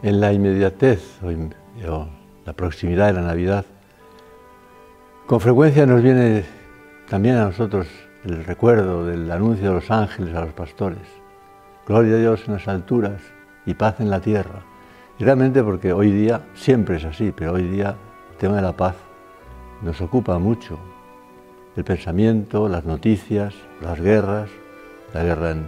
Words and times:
En 0.00 0.20
la 0.20 0.32
inmediatez 0.32 1.18
o, 1.24 2.06
la 2.46 2.52
proximidad 2.52 3.08
de 3.08 3.14
la 3.14 3.22
Navidad, 3.22 3.64
con 5.26 5.40
frecuencia 5.40 5.86
nos 5.86 6.04
viene 6.04 6.44
también 7.08 7.34
a 7.34 7.46
nosotros 7.46 7.88
el 8.24 8.44
recuerdo 8.44 9.04
del 9.04 9.28
anuncio 9.28 9.70
de 9.70 9.74
los 9.74 9.90
ángeles 9.90 10.36
a 10.36 10.42
los 10.42 10.52
pastores. 10.52 11.02
Gloria 11.84 12.14
a 12.14 12.18
Dios 12.18 12.44
en 12.46 12.54
las 12.54 12.68
alturas 12.68 13.20
y 13.66 13.74
paz 13.74 13.98
en 13.98 14.08
la 14.08 14.20
tierra. 14.20 14.62
Y 15.18 15.24
realmente 15.24 15.64
porque 15.64 15.92
hoy 15.92 16.12
día, 16.12 16.42
siempre 16.54 16.96
es 16.98 17.04
así, 17.04 17.32
pero 17.34 17.54
hoy 17.54 17.64
día 17.64 17.96
el 18.30 18.36
tema 18.36 18.54
de 18.54 18.62
la 18.62 18.76
paz 18.76 18.94
nos 19.82 20.00
ocupa 20.00 20.38
mucho. 20.38 20.78
El 21.74 21.82
pensamiento, 21.82 22.68
las 22.68 22.84
noticias, 22.84 23.52
las 23.80 24.00
guerras, 24.00 24.48
la 25.12 25.24
guerra 25.24 25.50
en 25.50 25.66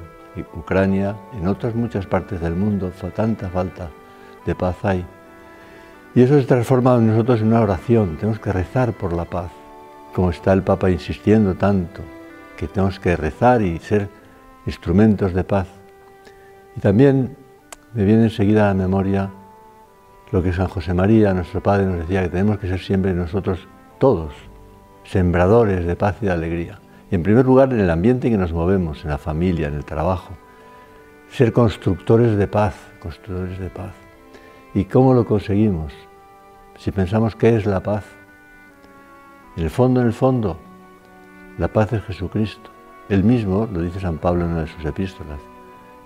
Ucrania, 0.55 1.17
en 1.37 1.49
otras 1.49 1.75
muchas 1.75 2.07
partes 2.07 2.41
del 2.41 2.55
mundo, 2.55 2.93
tanta 3.13 3.49
falta 3.49 3.91
de 4.47 4.55
paz 4.55 4.77
hay. 4.85 5.05
Y 6.15 6.23
eso 6.23 6.39
se 6.41 6.47
transforma 6.47 6.97
en 6.97 7.07
nosotros 7.07 7.41
en 7.41 7.49
una 7.49 7.61
oración, 7.61 8.17
tenemos 8.17 8.41
que 8.41 8.53
rezar 8.53 8.93
por 8.93 9.13
la 9.13 9.25
paz, 9.25 9.51
como 10.15 10.31
está 10.31 10.53
el 10.53 10.63
Papa 10.63 10.91
insistiendo 10.91 11.55
tanto, 11.55 12.03
que 12.57 12.67
tenemos 12.67 12.99
que 12.99 13.15
rezar 13.17 13.63
y 13.63 13.79
ser 13.79 14.09
instrumentos 14.67 15.33
de 15.35 15.45
paz. 15.45 15.69
Y 16.77 16.81
también 16.81 17.37
me 17.95 18.05
viene 18.05 18.25
enseguida 18.25 18.65
a 18.65 18.69
la 18.69 18.75
memoria 18.75 19.31
lo 20.33 20.43
que 20.43 20.53
San 20.53 20.69
José 20.69 20.95
María, 20.95 21.33
nuestro 21.33 21.63
Padre, 21.63 21.87
nos 21.87 21.99
decía, 22.01 22.23
que 22.23 22.29
tenemos 22.29 22.59
que 22.59 22.69
ser 22.69 22.81
siempre 22.81 23.13
nosotros 23.15 23.67
todos 23.99 24.33
sembradores 25.05 25.85
de 25.87 25.97
paz 25.97 26.17
y 26.23 26.27
de 26.27 26.33
alegría. 26.33 26.79
Y 27.11 27.17
en 27.17 27.23
primer 27.23 27.45
lugar 27.45 27.73
en 27.73 27.81
el 27.81 27.91
ambiente 27.91 28.29
en 28.29 28.35
que 28.35 28.39
nos 28.39 28.53
movemos, 28.53 29.05
en 29.05 29.11
la 29.11 29.19
familia, 29.19 29.69
en 29.69 29.75
el 29.75 29.85
trabajo. 29.85 30.35
Ser 31.31 31.53
constructores 31.53 32.37
de 32.37 32.47
paz, 32.47 32.75
constructores 33.01 33.59
de 33.59 33.71
paz. 33.71 34.10
¿Y 34.73 34.85
cómo 34.85 35.15
lo 35.15 35.27
conseguimos? 35.27 35.93
Si 36.79 36.93
pensamos 36.93 37.35
qué 37.35 37.57
es 37.57 37.67
la 37.67 37.83
paz. 37.83 38.05
En 39.57 39.65
el 39.65 39.71
fondo, 39.71 40.01
en 40.01 40.07
el 40.07 40.13
fondo, 40.13 40.59
la 41.59 41.67
paz 41.67 41.93
es 41.93 42.05
Jesucristo. 42.05 42.71
Él 43.09 43.25
mismo, 43.25 43.69
lo 43.73 43.81
dice 43.81 43.99
San 43.99 44.19
Pablo 44.19 44.45
en 44.45 44.53
una 44.53 44.61
de 44.61 44.69
sus 44.69 44.85
epístolas, 44.85 45.41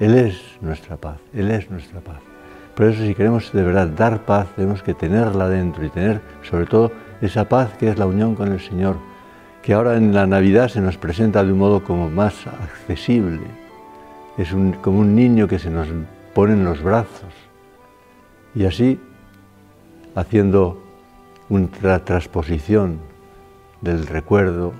Él 0.01 0.15
es 0.15 0.41
nuestra 0.63 0.97
paz, 0.97 1.19
Él 1.35 1.51
es 1.51 1.71
nuestra 1.71 2.01
paz. 2.01 2.21
Por 2.75 2.87
eso 2.87 3.03
si 3.03 3.15
queremos 3.15 3.53
de 3.53 3.63
verdad 3.63 3.89
dar 3.89 4.25
paz, 4.25 4.49
tenemos 4.57 4.83
que 4.83 4.95
tenerla 4.95 5.51
dentro 5.51 5.85
y 5.85 5.91
tener 5.91 6.23
sobre 6.43 6.65
todo 6.65 6.91
esa 7.21 7.47
paz 7.47 7.75
que 7.79 7.91
es 7.91 7.99
la 7.99 8.07
unión 8.07 8.35
con 8.35 8.51
el 8.51 8.61
Señor, 8.61 8.97
que 9.63 9.75
ahora 9.75 9.97
en 9.97 10.15
la 10.15 10.27
Navidad 10.27 10.69
se 10.69 10.81
nos 10.81 10.97
presenta 10.97 11.45
de 11.45 11.53
un 11.53 11.59
modo 11.59 11.85
como 11.85 12.09
más 12.09 12.47
accesible. 12.47 13.43
Es 14.39 14.55
como 14.81 15.01
un 15.01 15.15
niño 15.15 15.47
que 15.47 15.59
se 15.59 15.69
nos 15.69 15.87
pone 16.33 16.55
en 16.55 16.65
los 16.65 16.83
brazos. 16.83 17.45
Y 18.55 18.65
así, 18.65 19.01
haciendo 20.15 20.81
una 21.49 22.05
transposición 22.05 22.99
del 23.81 24.07
recuerdo, 24.07 24.73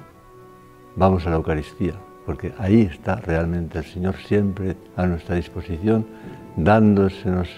vamos 0.97 1.27
a 1.27 1.31
la 1.31 1.37
Eucaristía, 1.37 1.95
porque 2.25 2.53
ahí 2.59 2.83
está 2.83 3.17
realmente 3.17 3.79
el 3.79 3.85
Señor 3.85 4.17
siempre 4.17 4.77
a 4.97 5.07
nuestra 5.07 5.37
disposición, 5.37 6.07
dándosenos, 6.57 7.49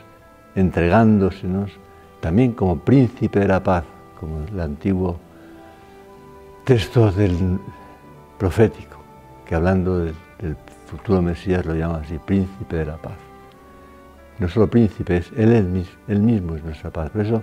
entregándosenos, 0.55 1.70
también 2.20 2.53
como 2.53 2.78
príncipe 2.78 3.41
de 3.41 3.48
la 3.48 3.62
paz, 3.62 3.84
como 4.19 4.45
el 4.45 4.58
antiguo 4.58 5.19
texto 6.64 7.12
del 7.12 7.61
profético, 8.39 8.96
que 9.46 9.55
hablando 9.55 9.98
del, 9.98 10.14
futuro 10.86 11.20
Mesías 11.20 11.67
lo 11.67 11.74
llama 11.74 12.01
así, 12.05 12.18
príncipe 12.18 12.77
de 12.77 12.86
la 12.86 12.96
paz. 12.96 13.26
No 14.39 14.48
solo 14.48 14.69
príncipe, 14.69 15.17
es 15.17 15.33
él, 15.36 15.52
él, 16.08 16.20
mismo 16.20 16.57
es 16.57 16.64
nuestra 16.64 16.91
paz. 16.91 17.11
Por 17.11 17.23
eso, 17.23 17.42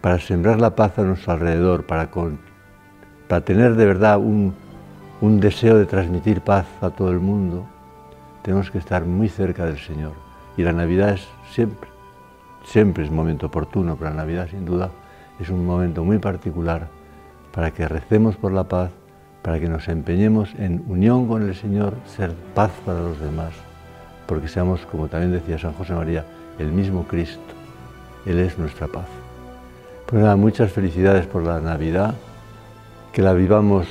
para 0.00 0.18
sembrar 0.18 0.60
la 0.60 0.74
paz 0.74 0.98
a 0.98 1.02
nuestro 1.02 1.32
alrededor, 1.32 1.86
para, 1.86 2.10
para 3.28 3.44
tener 3.44 3.74
de 3.74 3.86
verdad 3.86 4.18
un, 4.18 4.54
un 5.20 5.40
deseo 5.40 5.78
de 5.78 5.86
transmitir 5.86 6.42
paz 6.42 6.66
a 6.82 6.90
todo 6.90 7.10
el 7.10 7.20
mundo, 7.20 7.66
tenemos 8.42 8.70
que 8.70 8.78
estar 8.78 9.04
muy 9.04 9.28
cerca 9.28 9.64
del 9.64 9.78
Señor. 9.78 10.12
Y 10.56 10.62
la 10.62 10.72
Navidad 10.72 11.10
es 11.10 11.26
siempre, 11.52 11.88
siempre 12.64 13.04
es 13.04 13.10
momento 13.10 13.46
oportuno, 13.46 13.96
pero 13.96 14.10
la 14.10 14.16
Navidad 14.16 14.48
sin 14.50 14.64
duda 14.64 14.90
es 15.38 15.48
un 15.48 15.64
momento 15.64 16.04
muy 16.04 16.18
particular 16.18 16.88
para 17.52 17.70
que 17.70 17.88
recemos 17.88 18.36
por 18.36 18.52
la 18.52 18.64
paz, 18.64 18.90
para 19.42 19.58
que 19.58 19.68
nos 19.68 19.88
empeñemos 19.88 20.54
en 20.58 20.84
unión 20.86 21.26
con 21.26 21.42
el 21.42 21.54
Señor, 21.54 21.94
ser 22.04 22.34
paz 22.54 22.72
para 22.84 23.00
los 23.00 23.18
demás, 23.18 23.52
porque 24.30 24.46
seamos, 24.46 24.86
como 24.86 25.08
también 25.08 25.32
decía 25.32 25.58
San 25.58 25.72
José 25.72 25.92
María, 25.92 26.24
el 26.60 26.70
mismo 26.70 27.04
Cristo. 27.08 27.52
Él 28.24 28.38
es 28.38 28.56
nuestra 28.60 28.86
paz. 28.86 29.08
Pues 30.06 30.22
nada, 30.22 30.36
muchas 30.36 30.70
felicidades 30.70 31.26
por 31.26 31.42
la 31.42 31.58
Navidad, 31.58 32.14
que 33.12 33.22
la 33.22 33.32
vivamos 33.32 33.88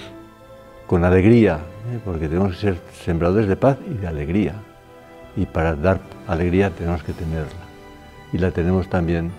con 0.87 1.03
alegría, 1.03 1.55
¿eh? 1.91 1.99
porque 2.05 2.29
tenemos 2.29 2.53
que 2.53 2.61
ser 2.61 2.77
sembradores 3.03 3.49
de 3.49 3.57
paz 3.57 3.79
y 3.85 3.95
de 3.95 4.07
alegría. 4.07 4.53
Y 5.35 5.45
para 5.45 5.75
dar 5.75 5.99
alegría 6.25 6.69
tenemos 6.69 7.03
que 7.03 7.11
tenerla. 7.11 7.65
Y 8.31 8.37
la 8.37 8.51
tenemos 8.51 8.89
también 8.89 9.31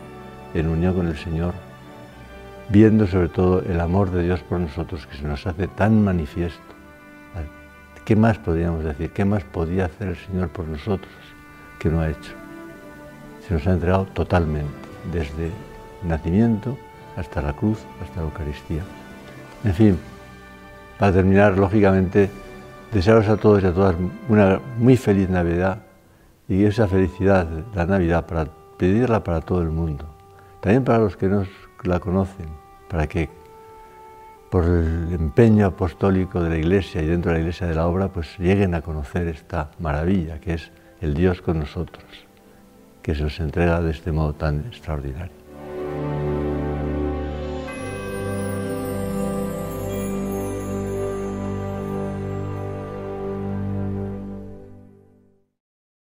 en 0.53 0.69
unión 0.69 0.93
con 0.93 1.09
el 1.09 1.17
Señor 1.17 1.55
viendo 2.69 3.07
sobre 3.07 3.31
todo 3.31 3.63
el 3.63 3.81
amor 3.81 4.11
de 4.11 4.23
Dios 4.23 4.41
por 4.41 4.61
nosotros 4.61 5.07
que 5.07 5.17
se 5.17 5.27
nos 5.27 5.47
hace 5.47 5.67
tan 5.67 6.05
manifiesto. 6.05 6.61
¿Qué 8.05 8.17
más 8.17 8.39
podríamos 8.39 8.85
decir? 8.85 9.11
¿Qué 9.11 9.25
más 9.25 9.45
podía 9.45 9.87
hacer 9.87 10.09
el 10.09 10.17
Señor 10.17 10.49
por 10.49 10.67
nosotros 10.67 11.13
que 11.79 11.89
no 11.89 12.01
ha 12.01 12.09
hecho? 12.09 12.33
Se 13.47 13.55
nos 13.55 13.67
ha 13.67 13.73
entregado 13.73 14.07
totalmente, 14.07 14.73
desde 15.13 15.47
el 15.47 16.09
nacimiento 16.09 16.77
hasta 17.17 17.43
la 17.43 17.53
cruz, 17.53 17.79
hasta 18.03 18.21
la 18.21 18.27
Eucaristía. 18.27 18.83
En 19.65 19.75
fin, 19.75 19.99
para 20.99 21.13
terminar, 21.13 21.57
lógicamente, 21.57 22.31
desearos 22.93 23.29
a 23.29 23.37
todos 23.37 23.63
y 23.63 23.67
a 23.67 23.73
todas 23.73 23.95
una 24.29 24.61
muy 24.79 24.97
feliz 24.97 25.29
Navidad 25.29 25.83
y 26.49 26.65
esa 26.65 26.89
felicidad, 26.89 27.47
la 27.75 27.87
Navidad, 27.87 28.27
para 28.27 28.47
pedirla 28.77 29.23
para 29.23 29.41
todo 29.41 29.63
el 29.63 29.71
mundo, 29.71 30.05
también 30.61 30.85
para 30.85 30.99
los 30.99 31.17
que 31.17 31.29
nos 31.29 31.49
la 31.85 32.01
conocen, 32.01 32.47
para 32.89 33.07
que 33.07 33.29
por 34.51 34.65
el 34.65 35.13
empeño 35.13 35.67
apostólico 35.67 36.43
de 36.43 36.51
la 36.51 36.57
Iglesia 36.57 37.01
y 37.01 37.07
dentro 37.07 37.31
de 37.31 37.39
la 37.39 37.41
Iglesia 37.43 37.67
de 37.69 37.75
la 37.75 37.87
obra, 37.87 38.09
pues 38.09 38.37
lleguen 38.39 38.75
a 38.75 38.83
conocer 38.83 39.29
esta 39.29 39.71
maravilla 39.79 40.41
que 40.41 40.55
es 40.55 40.71
el 41.01 41.15
Dios 41.15 41.41
con 41.41 41.61
nosotros, 41.61 42.05
que 43.01 43.15
se 43.15 43.23
nos 43.23 43.39
entrega 43.39 43.81
de 43.81 43.93
este 43.93 44.11
modo 44.13 44.35
tan 44.35 44.67
extraordinario. 44.67 45.40